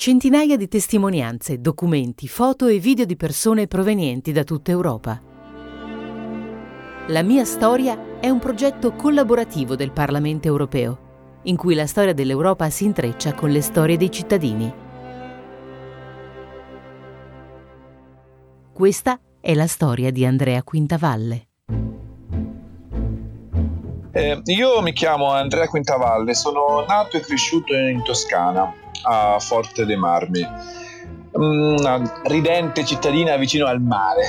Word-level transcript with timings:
Centinaia 0.00 0.56
di 0.56 0.66
testimonianze, 0.66 1.60
documenti, 1.60 2.26
foto 2.26 2.68
e 2.68 2.78
video 2.78 3.04
di 3.04 3.16
persone 3.16 3.66
provenienti 3.66 4.32
da 4.32 4.44
tutta 4.44 4.70
Europa. 4.70 5.20
La 7.08 7.22
mia 7.22 7.44
storia 7.44 8.18
è 8.18 8.30
un 8.30 8.38
progetto 8.38 8.94
collaborativo 8.94 9.76
del 9.76 9.90
Parlamento 9.90 10.46
europeo, 10.46 11.40
in 11.42 11.54
cui 11.54 11.74
la 11.74 11.86
storia 11.86 12.14
dell'Europa 12.14 12.70
si 12.70 12.86
intreccia 12.86 13.34
con 13.34 13.50
le 13.50 13.60
storie 13.60 13.98
dei 13.98 14.10
cittadini. 14.10 14.72
Questa 18.72 19.20
è 19.38 19.52
la 19.52 19.66
storia 19.66 20.10
di 20.10 20.24
Andrea 20.24 20.62
Quintavalle. 20.62 21.48
Eh, 24.12 24.40
io 24.44 24.80
mi 24.80 24.94
chiamo 24.94 25.30
Andrea 25.30 25.66
Quintavalle, 25.66 26.32
sono 26.32 26.86
nato 26.88 27.18
e 27.18 27.20
cresciuto 27.20 27.74
in 27.74 28.02
Toscana, 28.02 28.79
a 29.02 29.38
Forte 29.38 29.84
dei 29.84 29.96
Marmi, 29.96 30.46
una 31.32 32.20
ridente 32.24 32.84
cittadina 32.84 33.36
vicino 33.36 33.66
al 33.66 33.80
mare. 33.80 34.22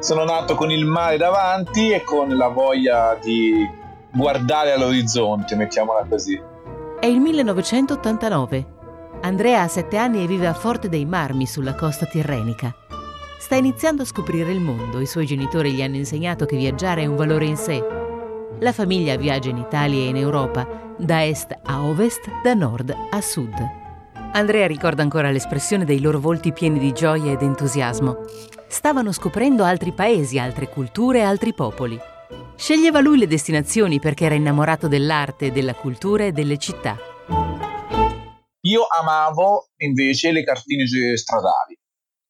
Sono 0.00 0.24
nato 0.24 0.54
con 0.54 0.70
il 0.70 0.84
mare 0.84 1.16
davanti 1.16 1.90
e 1.90 2.02
con 2.02 2.36
la 2.36 2.48
voglia 2.48 3.18
di 3.20 3.66
guardare 4.12 4.72
all'orizzonte, 4.72 5.56
mettiamola 5.56 6.06
così. 6.08 6.40
È 7.00 7.06
il 7.06 7.20
1989. 7.20 8.76
Andrea 9.22 9.62
ha 9.62 9.68
sette 9.68 9.96
anni 9.96 10.22
e 10.22 10.26
vive 10.26 10.46
a 10.46 10.54
Forte 10.54 10.88
dei 10.88 11.04
Marmi 11.04 11.46
sulla 11.46 11.74
costa 11.74 12.06
tirrenica. 12.06 12.74
Sta 13.38 13.56
iniziando 13.56 14.02
a 14.02 14.06
scoprire 14.06 14.52
il 14.52 14.60
mondo, 14.60 15.00
i 15.00 15.06
suoi 15.06 15.26
genitori 15.26 15.72
gli 15.72 15.82
hanno 15.82 15.96
insegnato 15.96 16.44
che 16.44 16.56
viaggiare 16.56 17.02
è 17.02 17.06
un 17.06 17.16
valore 17.16 17.46
in 17.46 17.56
sé. 17.56 17.82
La 18.60 18.72
famiglia 18.72 19.16
viaggia 19.16 19.48
in 19.48 19.58
Italia 19.58 20.00
e 20.00 20.08
in 20.08 20.16
Europa, 20.16 20.66
da 20.96 21.24
est 21.24 21.56
a 21.64 21.82
ovest, 21.82 22.28
da 22.42 22.54
nord 22.54 22.94
a 23.10 23.20
sud. 23.20 23.77
Andrea 24.32 24.66
ricorda 24.66 25.02
ancora 25.02 25.30
l'espressione 25.30 25.84
dei 25.84 26.00
loro 26.00 26.20
volti 26.20 26.52
pieni 26.52 26.78
di 26.78 26.92
gioia 26.92 27.32
ed 27.32 27.42
entusiasmo. 27.42 28.24
Stavano 28.68 29.10
scoprendo 29.10 29.64
altri 29.64 29.92
paesi, 29.92 30.38
altre 30.38 30.68
culture, 30.68 31.22
altri 31.22 31.54
popoli. 31.54 31.98
Sceglieva 32.54 33.00
lui 33.00 33.18
le 33.18 33.26
destinazioni 33.26 33.98
perché 33.98 34.26
era 34.26 34.34
innamorato 34.34 34.86
dell'arte, 34.86 35.50
della 35.50 35.74
cultura 35.74 36.24
e 36.24 36.32
delle 36.32 36.58
città. 36.58 36.96
Io 38.62 38.86
amavo 38.86 39.70
invece 39.78 40.30
le 40.30 40.44
cartine 40.44 40.84
stradali. 41.16 41.78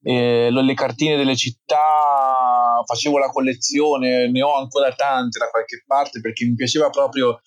Eh, 0.00 0.50
le 0.50 0.74
cartine 0.74 1.16
delle 1.16 1.34
città, 1.34 2.82
facevo 2.86 3.18
la 3.18 3.28
collezione, 3.30 4.30
ne 4.30 4.42
ho 4.42 4.56
ancora 4.56 4.92
tante 4.94 5.38
da 5.38 5.48
qualche 5.50 5.82
parte 5.84 6.20
perché 6.20 6.44
mi 6.44 6.54
piaceva 6.54 6.88
proprio 6.90 7.40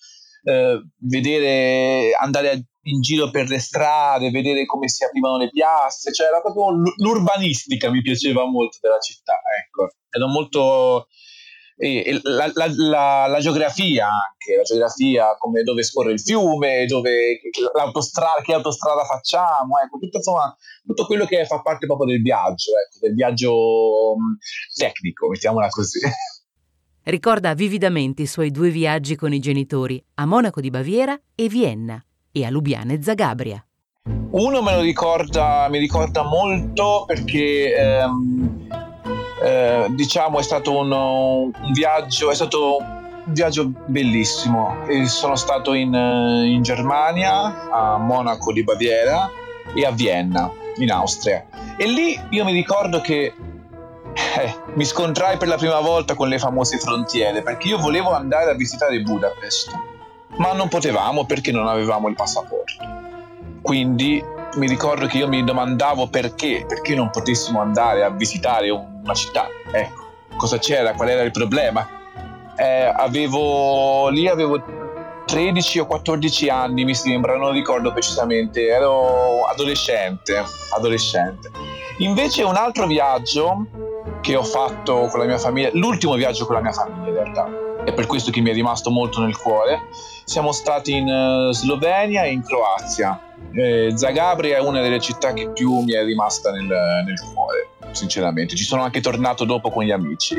eh, 0.44 0.81
vedere, 0.97 2.14
andare 2.20 2.66
in 2.84 3.02
giro 3.02 3.30
per 3.30 3.47
le 3.47 3.59
strade, 3.59 4.31
vedere 4.31 4.66
come 4.66 4.88
si 4.88 5.03
aprivano 5.03 5.38
le 5.38 5.50
piazze, 5.50 6.11
cioè 6.11 6.28
era 6.28 6.42
proprio 6.42 6.72
l'urbanistica 6.97 7.92
mi 7.92 8.02
piaceva 8.02 8.45
molto 8.45 8.78
della 8.81 9.00
città, 9.00 9.34
ecco, 9.64 9.94
ero 10.09 10.28
molto... 10.28 11.08
E, 11.78 12.19
la, 12.22 12.52
la, 12.53 12.67
la, 12.75 13.25
la, 13.28 13.39
geografia 13.39 14.06
anche, 14.06 14.56
la 14.56 14.62
geografia, 14.62 15.36
come 15.39 15.64
dove 15.64 15.81
scorre 15.81 16.12
il 16.12 16.22
fiume, 16.22 16.86
dove 16.86 17.39
l'autostrada, 17.73 18.42
che 18.42 18.53
autostrada 18.53 19.03
facciamo, 19.03 19.80
ecco, 19.84 19.97
tutto, 19.97 20.17
insomma, 20.17 20.56
tutto 20.86 21.08
quello 21.08 21.25
che 21.25 21.44
fa 21.47 21.59
parte 21.62 21.88
proprio 21.88 22.06
del 22.06 22.22
viaggio, 22.22 22.73
ecco, 22.78 23.00
del 23.00 23.16
viaggio 23.16 24.16
tecnico, 24.75 25.30
mettiamola 25.30 25.69
così. 25.69 26.00
Ricorda 27.03 27.55
vividamente 27.55 28.21
i 28.21 28.27
suoi 28.27 28.52
due 28.52 28.69
viaggi 28.69 29.16
con 29.16 29.33
i 29.33 29.39
genitori 29.39 30.02
a 30.16 30.27
Monaco 30.27 30.61
di 30.61 30.69
Baviera 30.69 31.19
e 31.33 31.47
Vienna 31.47 31.99
e 32.31 32.45
a 32.45 32.52
Lubiane 32.52 33.02
Zagabria. 33.02 33.66
Uno 34.30 34.61
me 34.61 34.75
lo 34.75 34.81
ricorda, 34.81 35.67
mi 35.67 35.79
ricorda 35.79 36.22
molto 36.22 37.05
perché 37.07 37.75
ehm, 37.75 38.67
eh, 39.44 39.88
diciamo 39.89 40.38
è 40.38 40.44
stato 40.44 40.77
un, 40.77 40.91
un, 40.91 41.72
viaggio, 41.73 42.29
è 42.29 42.35
stato 42.35 42.78
un 42.78 43.34
viaggio 43.34 43.72
bellissimo. 43.88 44.85
E 44.88 45.07
sono 45.07 45.35
stato 45.35 45.73
in, 45.73 45.95
in 45.95 46.61
Germania, 46.61 47.67
a 47.72 47.97
Monaco 47.97 48.53
di 48.53 48.63
Baviera 48.63 49.28
e 49.73 49.85
a 49.88 49.91
Vienna, 49.91 50.51
in 50.78 50.91
Austria. 50.91 51.47
E 51.78 51.88
lì 51.88 52.16
io 52.29 52.45
mi 52.45 52.53
ricordo 52.53 53.01
che 53.01 53.34
eh, 54.38 54.56
mi 54.75 54.86
scontrai 54.86 55.38
per 55.38 55.47
la 55.47 55.58
prima 55.58 55.80
volta 55.80 56.16
con 56.16 56.28
le 56.28 56.40
famose 56.40 56.78
frontiere 56.78 57.42
perché 57.42 57.68
io 57.68 57.78
volevo 57.78 58.12
andare 58.14 58.52
a 58.52 58.53
visitare 58.53 59.02
Budapest, 59.02 59.72
ma 60.38 60.53
non 60.53 60.68
potevamo 60.68 61.25
perché 61.25 61.52
non 61.52 61.68
avevamo 61.68 62.08
il 62.08 62.16
passaporto. 62.16 63.00
Quindi 63.62 64.24
mi 64.56 64.68
ricordo 64.68 65.08
che 65.08 65.18
io 65.18 65.28
mi 65.28 65.44
domandavo 65.44 66.08
perché, 66.08 66.66
perché 66.68 66.96
non 66.96 67.09
potessimo 67.09 67.62
andare 67.62 68.03
a 68.03 68.09
visitare 68.09 68.70
una 68.70 69.14
città. 69.14 69.47
Ecco, 69.72 70.06
cosa 70.38 70.58
c'era, 70.58 70.94
qual 70.94 71.09
era 71.09 71.22
il 71.22 71.31
problema. 71.31 71.88
Eh, 72.56 72.91
avevo, 72.96 74.09
lì 74.09 74.28
avevo 74.28 74.62
13 75.25 75.80
o 75.80 75.86
14 75.86 76.50
anni, 76.50 76.84
mi 76.84 76.96
sembra, 76.96 77.38
non 77.38 77.52
ricordo 77.52 77.94
precisamente, 77.94 78.68
ero 78.68 79.46
adolescente, 79.46 80.44
adolescente. 80.75 81.50
Invece 82.00 82.44
un 82.44 82.56
altro 82.56 82.88
viaggio 82.88 83.68
che 84.22 84.36
ho 84.36 84.44
fatto 84.44 85.08
con 85.08 85.20
la 85.20 85.26
mia 85.26 85.38
famiglia, 85.38 85.70
l'ultimo 85.74 86.14
viaggio 86.14 86.46
con 86.46 86.56
la 86.56 86.62
mia 86.62 86.72
famiglia 86.72 87.08
in 87.08 87.14
realtà, 87.14 87.50
è 87.84 87.94
per 87.94 88.06
questo 88.06 88.32
che 88.32 88.42
mi 88.42 88.52
è 88.52 88.54
rimasto 88.54 88.92
molto 88.92 89.20
nel 89.22 89.36
cuore. 89.36 89.88
Siamo 90.24 90.52
stati 90.52 90.96
in 90.96 91.08
uh, 91.08 91.52
Slovenia 91.52 92.24
e 92.24 92.32
in 92.32 92.44
Croazia. 92.44 93.20
Eh, 93.54 93.92
Zagabria 93.96 94.58
è 94.58 94.62
una 94.62 94.82
delle 94.82 95.00
città 95.00 95.34
che 95.34 95.50
più 95.50 95.80
mi 95.80 95.94
è 95.94 96.04
rimasta 96.04 96.52
nel, 96.52 96.66
nel, 96.66 97.20
cuore, 97.34 97.70
sinceramente. 97.92 98.56
Ci 98.56 98.64
sono 98.64 98.84
anche 98.84 99.02
tornato 99.02 99.44
dopo 99.44 99.72
con 99.72 99.84
gli 99.84 99.92
amici. 99.92 100.36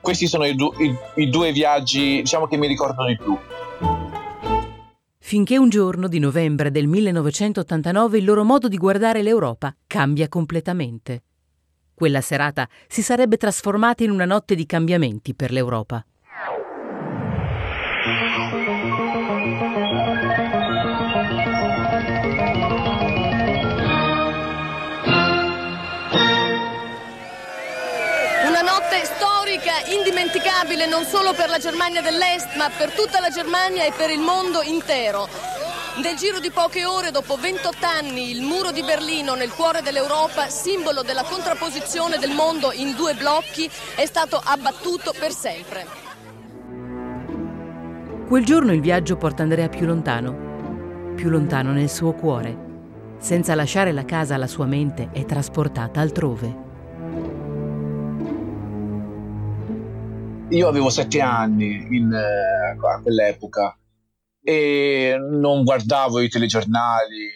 Questi 0.00 0.26
sono 0.26 0.44
i, 0.44 0.54
du- 0.54 0.72
i, 0.78 0.96
i 1.16 1.28
due 1.28 1.50
viaggi, 1.50 2.16
diciamo, 2.22 2.46
che 2.46 2.56
mi 2.56 2.68
ricordano 2.68 3.08
di 3.08 3.16
più. 3.16 3.36
Finché 5.18 5.58
un 5.58 5.68
giorno 5.68 6.06
di 6.06 6.18
novembre 6.18 6.70
del 6.70 6.86
1989 6.86 8.18
il 8.18 8.24
loro 8.24 8.44
modo 8.44 8.68
di 8.68 8.76
guardare 8.76 9.22
l'Europa 9.22 9.74
cambia 9.86 10.28
completamente. 10.28 11.22
Quella 11.94 12.20
serata 12.20 12.68
si 12.88 13.02
sarebbe 13.02 13.36
trasformata 13.36 14.02
in 14.02 14.10
una 14.10 14.24
notte 14.24 14.54
di 14.54 14.66
cambiamenti 14.66 15.34
per 15.34 15.52
l'Europa. 15.52 16.04
Indimenticabile 29.86 30.86
non 30.86 31.04
solo 31.04 31.32
per 31.32 31.48
la 31.48 31.58
Germania 31.58 32.02
dell'Est, 32.02 32.56
ma 32.56 32.70
per 32.70 32.90
tutta 32.92 33.20
la 33.20 33.28
Germania 33.28 33.84
e 33.84 33.92
per 33.96 34.10
il 34.10 34.18
mondo 34.18 34.62
intero. 34.62 35.28
Nel 35.96 36.16
giro 36.16 36.40
di 36.40 36.50
poche 36.50 36.84
ore, 36.84 37.12
dopo 37.12 37.36
28 37.36 37.86
anni, 37.86 38.32
il 38.32 38.42
muro 38.42 38.72
di 38.72 38.82
Berlino 38.82 39.36
nel 39.36 39.52
cuore 39.52 39.80
dell'Europa, 39.80 40.48
simbolo 40.48 41.02
della 41.02 41.22
contrapposizione 41.22 42.18
del 42.18 42.32
mondo 42.32 42.72
in 42.72 42.96
due 42.96 43.14
blocchi, 43.14 43.70
è 43.94 44.04
stato 44.04 44.40
abbattuto 44.42 45.14
per 45.16 45.30
sempre. 45.30 45.86
Quel 48.26 48.44
giorno 48.44 48.72
il 48.72 48.80
viaggio 48.80 49.16
porta 49.16 49.44
Andrea 49.44 49.68
più 49.68 49.86
lontano, 49.86 51.12
più 51.14 51.30
lontano 51.30 51.70
nel 51.70 51.88
suo 51.88 52.12
cuore. 52.12 52.72
Senza 53.18 53.54
lasciare 53.54 53.92
la 53.92 54.04
casa 54.04 54.36
la 54.36 54.48
sua 54.48 54.66
mente 54.66 55.10
è 55.12 55.24
trasportata 55.24 56.00
altrove. 56.00 56.62
Io 60.48 60.66
avevo 60.66 60.90
sette 60.90 61.20
anni 61.20 61.86
in, 61.90 62.10
uh, 62.10 62.84
a 62.84 63.00
quell'epoca 63.00 63.78
e 64.44 65.16
non 65.18 65.64
guardavo 65.64 66.20
i 66.20 66.28
telegiornali, 66.28 67.30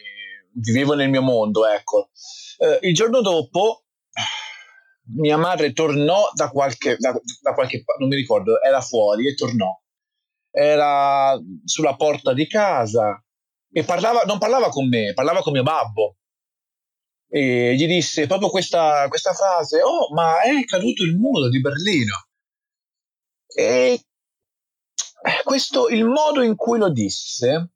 vivevo 0.53 0.93
nel 0.93 1.09
mio 1.09 1.23
mondo, 1.23 1.65
ecco. 1.65 2.11
Eh, 2.57 2.87
il 2.87 2.93
giorno 2.93 3.21
dopo 3.21 3.85
mia 5.15 5.37
madre 5.37 5.73
tornò 5.73 6.29
da 6.35 6.49
qualche, 6.49 6.97
da, 6.97 7.19
da 7.41 7.53
qualche 7.53 7.83
non 7.97 8.09
mi 8.09 8.15
ricordo, 8.15 8.61
era 8.61 8.79
fuori 8.79 9.27
e 9.27 9.33
tornò. 9.33 9.75
Era 10.51 11.35
sulla 11.65 11.95
porta 11.95 12.33
di 12.33 12.47
casa 12.47 13.23
e 13.71 13.83
parlava, 13.83 14.21
non 14.23 14.37
parlava 14.37 14.69
con 14.69 14.87
me, 14.87 15.13
parlava 15.13 15.41
con 15.41 15.53
mio 15.53 15.63
babbo. 15.63 16.17
E 17.27 17.75
gli 17.75 17.87
disse 17.87 18.27
proprio 18.27 18.49
questa, 18.49 19.07
questa 19.07 19.33
frase: 19.33 19.81
Oh, 19.81 20.13
ma 20.13 20.41
è 20.41 20.63
caduto 20.65 21.03
il 21.03 21.15
muro 21.15 21.49
di 21.49 21.59
Berlino. 21.59 22.27
E 23.47 23.99
questo, 25.43 25.89
il 25.89 26.05
modo 26.05 26.41
in 26.41 26.55
cui 26.55 26.79
lo 26.79 26.91
disse 26.91 27.71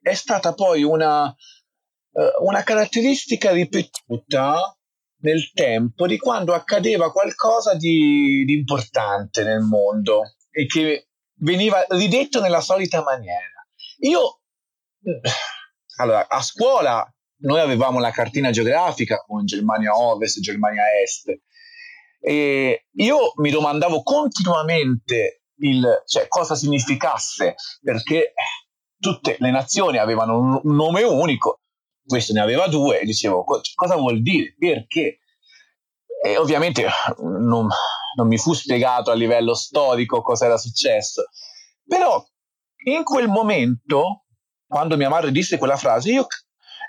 è 0.00 0.14
stata 0.14 0.54
poi 0.54 0.82
una, 0.82 1.24
uh, 1.26 2.44
una 2.44 2.62
caratteristica 2.62 3.52
ripetuta 3.52 4.76
nel 5.22 5.50
tempo 5.52 6.06
di 6.06 6.18
quando 6.18 6.54
accadeva 6.54 7.12
qualcosa 7.12 7.74
di, 7.74 8.44
di 8.46 8.54
importante 8.54 9.44
nel 9.44 9.60
mondo 9.60 10.36
e 10.50 10.66
che 10.66 11.08
veniva 11.40 11.84
ridetto 11.88 12.40
nella 12.40 12.60
solita 12.60 13.02
maniera. 13.02 13.66
Io, 14.00 14.40
allora, 15.96 16.26
a 16.28 16.40
scuola 16.40 17.06
noi 17.42 17.60
avevamo 17.60 18.00
la 18.00 18.10
cartina 18.10 18.50
geografica 18.50 19.18
con 19.26 19.44
Germania 19.44 19.96
Ovest, 19.96 20.40
Germania 20.40 20.84
Est, 21.02 21.38
e 22.22 22.86
io 22.90 23.32
mi 23.36 23.50
domandavo 23.50 24.02
continuamente 24.02 25.39
il, 25.60 26.02
cioè, 26.06 26.28
cosa 26.28 26.54
significasse, 26.54 27.54
perché 27.82 28.32
tutte 28.98 29.36
le 29.38 29.50
nazioni 29.50 29.98
avevano 29.98 30.38
un, 30.38 30.60
un 30.62 30.74
nome 30.74 31.02
unico, 31.02 31.60
questo 32.04 32.32
ne 32.32 32.40
aveva 32.40 32.66
due, 32.66 33.00
e 33.00 33.04
dicevo 33.04 33.44
cosa 33.44 33.96
vuol 33.96 34.22
dire, 34.22 34.54
perché? 34.58 35.20
E 36.22 36.36
ovviamente 36.36 36.86
non, 37.18 37.66
non 38.16 38.26
mi 38.26 38.36
fu 38.36 38.52
spiegato 38.52 39.10
a 39.10 39.14
livello 39.14 39.54
storico 39.54 40.20
cosa 40.20 40.46
era 40.46 40.58
successo, 40.58 41.24
però 41.86 42.22
in 42.84 43.04
quel 43.04 43.28
momento, 43.28 44.24
quando 44.66 44.96
mia 44.96 45.08
madre 45.08 45.30
disse 45.30 45.58
quella 45.58 45.76
frase, 45.76 46.10
io 46.10 46.26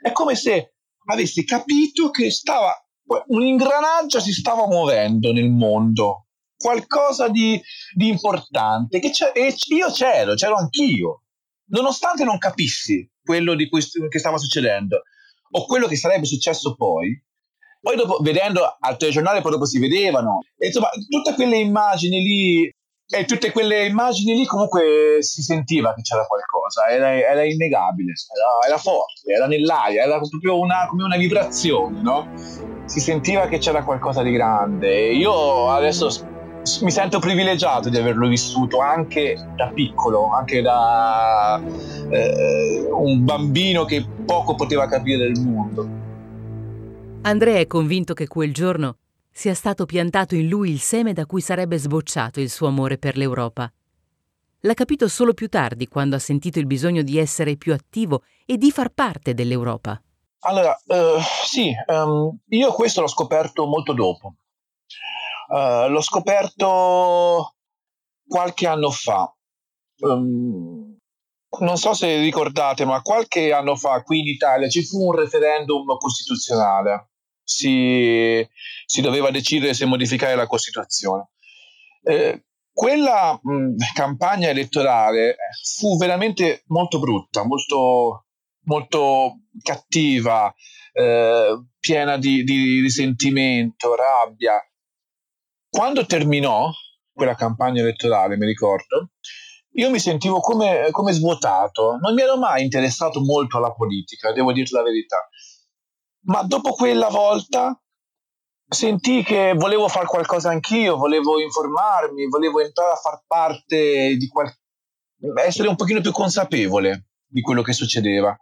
è 0.01 0.11
come 0.11 0.35
se 0.35 0.73
avessi 1.05 1.43
capito 1.45 2.09
che 2.09 2.31
stava, 2.31 2.73
un 3.27 3.41
ingranaggio 3.41 4.19
si 4.19 4.31
stava 4.31 4.67
muovendo 4.67 5.31
nel 5.31 5.49
mondo, 5.49 6.27
qualcosa 6.61 7.27
di, 7.27 7.59
di 7.95 8.07
importante, 8.07 8.99
e 8.99 9.55
io 9.75 9.91
c'ero, 9.91 10.35
c'ero 10.35 10.55
anch'io, 10.55 11.23
nonostante 11.71 12.23
non 12.23 12.37
capissi 12.37 13.09
quello 13.23 13.55
cui, 13.69 13.81
che 14.09 14.19
stava 14.19 14.37
succedendo 14.37 15.01
o 15.53 15.65
quello 15.65 15.87
che 15.87 15.97
sarebbe 15.97 16.25
successo 16.25 16.75
poi. 16.75 17.21
Poi 17.81 17.95
dopo, 17.95 18.19
vedendo 18.21 18.61
al 18.79 18.95
telegiornale, 18.95 19.41
poi 19.41 19.51
dopo 19.51 19.65
si 19.65 19.79
vedevano, 19.79 20.39
e 20.55 20.67
insomma, 20.67 20.89
tutte 21.09 21.33
quelle 21.33 21.57
immagini 21.57 22.21
lì 22.21 22.71
e 23.13 23.25
tutte 23.25 23.51
quelle 23.51 23.87
immagini 23.87 24.35
lì 24.35 24.45
comunque 24.45 25.17
si 25.19 25.41
sentiva 25.41 25.93
che 25.93 26.01
c'era 26.01 26.25
qualcosa, 26.25 26.87
era, 26.87 27.11
era 27.11 27.43
innegabile, 27.43 28.13
era, 28.13 28.67
era, 28.67 28.77
forte, 28.77 29.33
era 29.33 29.47
nell'aria, 29.47 30.03
era 30.03 30.17
proprio 30.19 30.59
una, 30.59 30.85
come 30.87 31.03
una 31.03 31.17
vibrazione, 31.17 32.01
no? 32.01 32.31
Si 32.85 32.99
sentiva 32.99 33.47
che 33.47 33.57
c'era 33.57 33.83
qualcosa 33.83 34.21
di 34.21 34.31
grande. 34.31 35.11
Io 35.11 35.69
adesso 35.69 36.09
mi 36.81 36.91
sento 36.91 37.19
privilegiato 37.19 37.89
di 37.89 37.97
averlo 37.97 38.27
vissuto 38.27 38.79
anche 38.79 39.35
da 39.55 39.67
piccolo, 39.67 40.29
anche 40.31 40.61
da 40.61 41.61
eh, 42.09 42.87
un 42.91 43.23
bambino 43.23 43.83
che 43.85 44.05
poco 44.25 44.55
poteva 44.55 44.87
capire 44.87 45.31
del 45.31 45.39
mondo. 45.39 45.87
Andrea 47.23 47.59
è 47.59 47.67
convinto 47.67 48.13
che 48.13 48.27
quel 48.27 48.53
giorno 48.53 48.97
sia 49.31 49.53
stato 49.53 49.85
piantato 49.85 50.35
in 50.35 50.47
lui 50.47 50.71
il 50.71 50.79
seme 50.79 51.13
da 51.13 51.25
cui 51.25 51.41
sarebbe 51.41 51.77
sbocciato 51.77 52.39
il 52.39 52.49
suo 52.49 52.67
amore 52.67 52.97
per 52.97 53.17
l'Europa. 53.17 53.71
L'ha 54.63 54.73
capito 54.73 55.07
solo 55.07 55.33
più 55.33 55.47
tardi, 55.49 55.87
quando 55.87 56.15
ha 56.15 56.19
sentito 56.19 56.59
il 56.59 56.67
bisogno 56.67 57.01
di 57.01 57.17
essere 57.17 57.55
più 57.55 57.73
attivo 57.73 58.23
e 58.45 58.57
di 58.57 58.69
far 58.71 58.89
parte 58.89 59.33
dell'Europa. 59.33 59.99
Allora, 60.41 60.79
uh, 60.85 61.19
sì, 61.45 61.71
um, 61.87 62.37
io 62.49 62.71
questo 62.71 63.01
l'ho 63.01 63.07
scoperto 63.07 63.65
molto 63.65 63.93
dopo. 63.93 64.33
Uh, 65.51 65.89
l'ho 65.89 66.01
scoperto 66.01 67.55
qualche 68.25 68.67
anno 68.67 68.89
fa. 68.89 69.35
Um, 69.99 70.97
non 71.59 71.77
so 71.77 71.93
se 71.93 72.17
ricordate, 72.19 72.85
ma 72.85 73.01
qualche 73.01 73.51
anno 73.51 73.75
fa 73.75 74.01
qui 74.03 74.19
in 74.19 74.27
Italia 74.27 74.69
ci 74.69 74.83
fu 74.83 75.07
un 75.07 75.15
referendum 75.15 75.97
costituzionale 75.97 77.11
si, 77.51 78.47
si 78.85 79.01
doveva 79.01 79.29
decidere 79.31 79.73
se 79.73 79.85
modificare 79.85 80.35
la 80.35 80.47
Costituzione. 80.47 81.31
Eh, 82.03 82.45
quella 82.71 83.37
mh, 83.41 83.75
campagna 83.93 84.49
elettorale 84.49 85.35
fu 85.77 85.97
veramente 85.97 86.63
molto 86.67 86.99
brutta, 86.99 87.45
molto, 87.45 88.25
molto 88.65 89.41
cattiva, 89.61 90.53
eh, 90.93 91.65
piena 91.79 92.17
di, 92.17 92.43
di 92.43 92.79
risentimento, 92.79 93.95
rabbia. 93.95 94.53
Quando 95.71 96.05
terminò 96.05 96.69
quella 97.13 97.35
campagna 97.35 97.81
elettorale, 97.81 98.37
mi 98.37 98.45
ricordo, 98.45 99.11
io 99.75 99.89
mi 99.89 99.99
sentivo 99.99 100.41
come, 100.41 100.89
come, 100.91 101.13
svuotato, 101.13 101.97
non 102.01 102.13
mi 102.13 102.21
ero 102.21 102.37
mai 102.37 102.63
interessato 102.63 103.21
molto 103.21 103.57
alla 103.57 103.73
politica, 103.73 104.33
devo 104.33 104.51
dire 104.51 104.67
la 104.71 104.83
verità 104.83 105.27
ma 106.23 106.43
dopo 106.43 106.71
quella 106.73 107.09
volta 107.09 107.79
sentii 108.67 109.23
che 109.23 109.53
volevo 109.55 109.87
fare 109.87 110.05
qualcosa 110.05 110.49
anch'io, 110.49 110.97
volevo 110.97 111.39
informarmi, 111.39 112.27
volevo 112.27 112.59
entrare 112.59 112.91
a 112.91 112.95
far 112.95 113.23
parte 113.25 114.15
di 114.15 114.27
qual- 114.27 114.53
essere 115.43 115.67
un 115.67 115.75
pochino 115.75 116.01
più 116.01 116.11
consapevole 116.11 117.07
di 117.25 117.41
quello 117.41 117.61
che 117.61 117.73
succedeva. 117.73 118.35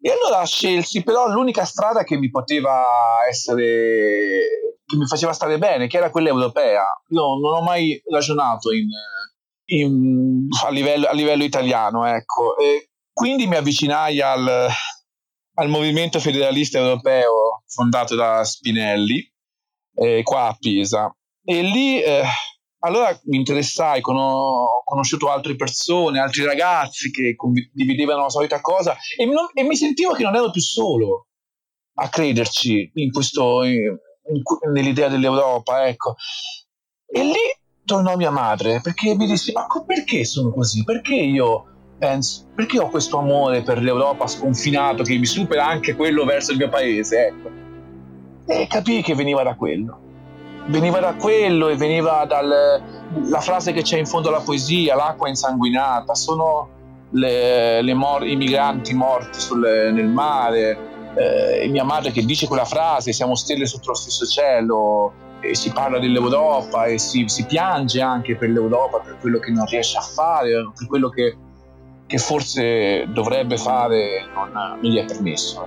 E 0.00 0.10
allora 0.10 0.44
scelsi 0.44 1.02
però 1.02 1.28
l'unica 1.28 1.64
strada 1.64 2.04
che 2.04 2.16
mi 2.16 2.30
poteva 2.30 3.26
essere, 3.28 4.67
che 4.88 4.96
mi 4.96 5.06
faceva 5.06 5.34
stare 5.34 5.58
bene, 5.58 5.86
che 5.86 5.98
era 5.98 6.10
quella 6.10 6.30
europea. 6.30 6.82
Io 7.08 7.20
non 7.38 7.54
ho 7.54 7.62
mai 7.62 8.00
ragionato 8.10 8.72
in, 8.72 8.88
in, 9.66 10.46
a, 10.64 10.70
livello, 10.70 11.06
a, 11.06 11.12
livello, 11.12 11.44
italiano, 11.44 12.06
ecco. 12.06 12.56
E 12.56 12.88
quindi 13.12 13.46
mi 13.46 13.56
avvicinai 13.56 14.22
al, 14.22 14.68
al 15.54 15.68
movimento 15.68 16.18
federalista 16.20 16.78
europeo 16.78 17.64
fondato 17.66 18.14
da 18.14 18.42
Spinelli, 18.44 19.30
eh, 19.94 20.22
qua 20.22 20.48
a 20.48 20.56
Pisa. 20.58 21.14
E 21.44 21.60
lì 21.60 22.00
eh, 22.00 22.22
allora 22.80 23.18
mi 23.24 23.36
interessai, 23.36 24.00
con, 24.00 24.16
ho 24.16 24.82
conosciuto 24.84 25.28
altre 25.28 25.54
persone, 25.54 26.18
altri 26.18 26.44
ragazzi 26.44 27.10
che 27.10 27.34
condividevano 27.36 28.22
la 28.22 28.30
solita 28.30 28.62
cosa 28.62 28.96
e, 29.18 29.26
non, 29.26 29.48
e, 29.52 29.64
mi 29.64 29.76
sentivo 29.76 30.14
che 30.14 30.22
non 30.22 30.34
ero 30.34 30.50
più 30.50 30.62
solo 30.62 31.26
a 32.00 32.08
crederci 32.08 32.90
in 32.94 33.10
questo, 33.10 33.64
nell'idea 34.72 35.08
dell'Europa, 35.08 35.86
ecco. 35.86 36.16
E 37.10 37.22
lì 37.22 37.56
tornò 37.84 38.16
mia 38.16 38.30
madre 38.30 38.80
perché 38.82 39.14
mi 39.14 39.26
disse: 39.26 39.52
Ma 39.52 39.66
perché 39.86 40.24
sono 40.24 40.50
così? 40.52 40.84
Perché 40.84 41.14
io 41.14 41.64
penso, 41.98 42.46
perché 42.54 42.78
ho 42.78 42.88
questo 42.88 43.18
amore 43.18 43.62
per 43.62 43.80
l'Europa 43.80 44.26
sconfinato 44.26 45.02
che 45.02 45.16
mi 45.16 45.26
supera 45.26 45.66
anche 45.66 45.96
quello 45.96 46.24
verso 46.24 46.52
il 46.52 46.58
mio 46.58 46.68
paese, 46.68 47.26
ecco. 47.26 47.50
E 48.46 48.66
capii 48.66 49.02
che 49.02 49.14
veniva 49.14 49.42
da 49.42 49.54
quello. 49.54 50.06
Veniva 50.66 51.00
da 51.00 51.14
quello 51.14 51.68
e 51.68 51.76
veniva 51.76 52.24
dalla 52.26 53.40
frase 53.40 53.72
che 53.72 53.82
c'è 53.82 53.98
in 53.98 54.06
fondo 54.06 54.28
alla 54.28 54.40
poesia, 54.40 54.94
l'acqua 54.94 55.28
insanguinata, 55.28 56.14
sono 56.14 56.68
le, 57.10 57.80
le 57.80 57.94
mor- 57.94 58.26
i 58.26 58.36
migranti 58.36 58.92
morti 58.92 59.40
sul, 59.40 59.60
nel 59.60 60.08
mare, 60.08 60.97
eh, 61.18 61.68
mia 61.68 61.84
madre 61.84 62.10
che 62.10 62.24
dice 62.24 62.46
quella 62.46 62.64
frase, 62.64 63.12
siamo 63.12 63.34
stelle 63.34 63.66
sotto 63.66 63.88
lo 63.88 63.94
stesso 63.94 64.26
cielo, 64.26 65.12
e 65.40 65.54
si 65.54 65.70
parla 65.72 65.98
dell'Europa 65.98 66.86
e 66.86 66.98
si, 66.98 67.24
si 67.28 67.44
piange 67.46 68.00
anche 68.00 68.36
per 68.36 68.50
l'Europa, 68.50 68.98
per 68.98 69.18
quello 69.20 69.38
che 69.38 69.50
non 69.50 69.66
riesce 69.66 69.96
a 69.96 70.02
fare, 70.02 70.50
per 70.76 70.86
quello 70.86 71.08
che 71.08 71.36
che 72.08 72.16
forse 72.16 73.06
dovrebbe 73.10 73.58
fare 73.58 74.26
non, 74.34 74.50
non 74.50 74.80
gli 74.80 74.96
è 74.96 75.04
permesso. 75.04 75.64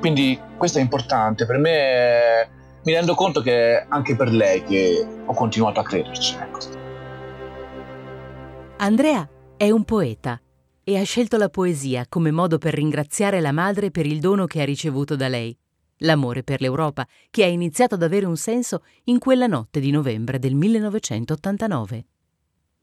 Quindi 0.00 0.40
questo 0.56 0.78
è 0.78 0.80
importante, 0.80 1.44
per 1.44 1.58
me 1.58 2.48
mi 2.82 2.92
rendo 2.92 3.14
conto 3.14 3.42
che 3.42 3.78
è 3.78 3.86
anche 3.88 4.16
per 4.16 4.30
lei 4.30 4.62
che 4.62 5.06
ho 5.26 5.34
continuato 5.34 5.80
a 5.80 5.82
crederci. 5.82 6.36
Ecco. 6.40 6.58
Andrea 8.78 9.28
è 9.56 9.70
un 9.70 9.84
poeta 9.84 10.40
e 10.88 10.96
ha 10.96 11.02
scelto 11.02 11.36
la 11.36 11.48
poesia 11.48 12.06
come 12.08 12.30
modo 12.30 12.58
per 12.58 12.72
ringraziare 12.72 13.40
la 13.40 13.50
madre 13.50 13.90
per 13.90 14.06
il 14.06 14.20
dono 14.20 14.46
che 14.46 14.62
ha 14.62 14.64
ricevuto 14.64 15.16
da 15.16 15.26
lei, 15.26 15.56
l'amore 15.98 16.44
per 16.44 16.60
l'Europa, 16.60 17.04
che 17.28 17.42
ha 17.42 17.48
iniziato 17.48 17.96
ad 17.96 18.04
avere 18.04 18.24
un 18.24 18.36
senso 18.36 18.84
in 19.06 19.18
quella 19.18 19.48
notte 19.48 19.80
di 19.80 19.90
novembre 19.90 20.38
del 20.38 20.54
1989. 20.54 22.06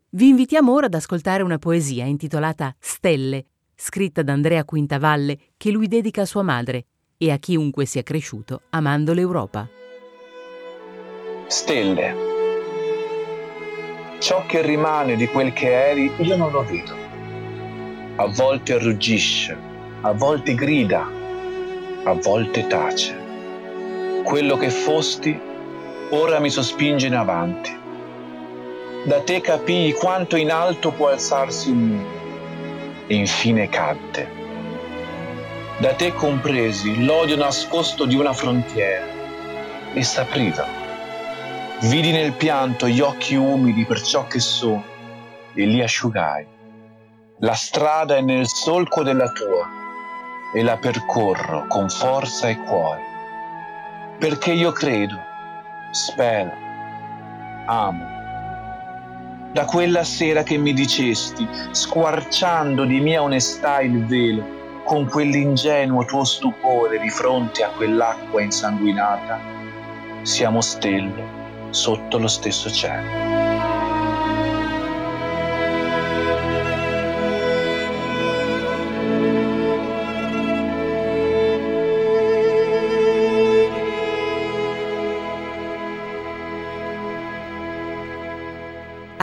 Vi 0.10 0.28
invitiamo 0.28 0.74
ora 0.74 0.88
ad 0.88 0.96
ascoltare 0.96 1.44
una 1.44 1.58
poesia 1.58 2.04
intitolata 2.04 2.76
Stelle, 2.78 3.46
scritta 3.74 4.22
da 4.22 4.34
Andrea 4.34 4.66
Quintavalle, 4.66 5.40
che 5.56 5.72
lui 5.72 5.88
dedica 5.88 6.24
a 6.24 6.26
sua 6.26 6.44
madre 6.44 6.88
e 7.18 7.32
a 7.32 7.38
chiunque 7.38 7.86
sia 7.86 8.04
cresciuto 8.04 8.64
amando 8.72 9.14
l'Europa. 9.14 9.66
Stelle. 11.48 12.16
Ciò 14.20 14.46
che 14.46 14.62
rimane 14.62 15.16
di 15.16 15.28
quel 15.28 15.54
che 15.54 15.72
eri 15.72 16.12
io 16.18 16.36
non 16.36 16.52
lo 16.52 16.66
vedo. 16.66 17.03
A 18.16 18.28
volte 18.28 18.78
ruggisce, 18.78 19.58
a 20.02 20.12
volte 20.12 20.54
grida, 20.56 21.10
a 22.04 22.14
volte 22.14 22.68
tace. 22.68 23.16
Quello 24.24 24.58
che 24.58 24.70
fosti 24.70 25.40
ora 26.10 26.40
mi 26.40 26.50
sospinge 26.50 27.08
in 27.08 27.16
avanti 27.16 27.82
da 29.06 29.20
te 29.22 29.42
capii 29.42 29.92
quanto 29.92 30.38
in 30.38 30.50
alto 30.50 30.92
può 30.92 31.10
alzarsi 31.10 31.70
un 31.70 31.88
muro 31.88 33.06
e 33.08 33.16
infine 33.16 33.68
cadde. 33.68 34.30
Da 35.80 35.94
te 35.94 36.14
compresi 36.14 37.04
l'odio 37.04 37.36
nascosto 37.36 38.06
di 38.06 38.16
una 38.16 38.32
frontiera 38.32 39.06
e 39.94 40.02
s'aprirono. 40.04 40.72
Vidi 41.82 42.12
nel 42.12 42.32
pianto 42.32 42.88
gli 42.88 43.02
occhi 43.02 43.36
umidi 43.36 43.84
per 43.84 44.02
ciò 44.02 44.26
che 44.26 44.40
sono 44.40 44.86
e 45.54 45.66
li 45.66 45.82
asciugai. 45.82 46.53
La 47.44 47.56
strada 47.56 48.16
è 48.16 48.22
nel 48.22 48.48
solco 48.48 49.04
della 49.04 49.30
tua 49.30 49.70
e 50.54 50.64
la 50.64 50.78
percorro 50.78 51.66
con 51.68 51.90
forza 51.90 52.48
e 52.48 52.56
cuore, 52.56 53.02
perché 54.18 54.54
io 54.54 54.72
credo, 54.72 55.20
spero, 55.92 56.52
amo. 57.66 58.06
Da 59.52 59.66
quella 59.66 60.06
sera 60.06 60.44
che 60.44 60.56
mi 60.56 60.72
dicesti, 60.72 61.46
squarciando 61.72 62.86
di 62.86 63.02
mia 63.02 63.22
onestà 63.22 63.82
il 63.82 64.06
velo, 64.06 64.82
con 64.86 65.10
quell'ingenuo 65.10 66.06
tuo 66.06 66.24
stupore 66.24 66.98
di 66.98 67.10
fronte 67.10 67.62
a 67.66 67.72
quell'acqua 67.72 68.42
insanguinata, 68.42 69.38
siamo 70.22 70.62
stelle 70.62 71.26
sotto 71.72 72.18
lo 72.20 72.28
stesso 72.28 72.72
cielo. 72.72 73.53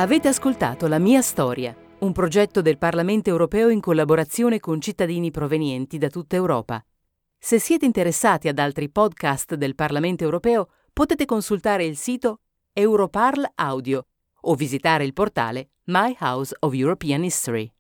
Avete 0.01 0.29
ascoltato 0.29 0.87
La 0.87 0.99
mia 0.99 1.21
storia, 1.21 1.77
un 1.99 2.13
progetto 2.13 2.63
del 2.63 2.79
Parlamento 2.79 3.29
europeo 3.29 3.69
in 3.69 3.81
collaborazione 3.81 4.59
con 4.59 4.81
cittadini 4.81 5.31
provenienti 5.31 5.99
da 5.99 6.09
tutta 6.09 6.37
Europa. 6.37 6.83
Se 7.39 7.59
siete 7.59 7.85
interessati 7.85 8.49
ad 8.49 8.59
altri 8.59 8.89
podcast 8.89 9.57
del 9.57 9.75
Parlamento 9.75 10.25
europeo, 10.25 10.71
potete 10.95 11.27
consultare 11.27 11.85
il 11.85 11.99
sito 11.99 12.41
Europarl 12.73 13.47
Audio 13.57 14.07
o 14.41 14.55
visitare 14.55 15.05
il 15.05 15.13
portale 15.13 15.73
My 15.89 16.17
House 16.21 16.57
of 16.61 16.73
European 16.73 17.23
History. 17.23 17.71